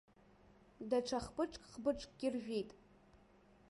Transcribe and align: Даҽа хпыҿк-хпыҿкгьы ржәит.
Даҽа 0.89 1.19
хпыҿк-хпыҿкгьы 1.25 2.27
ржәит. 2.33 2.69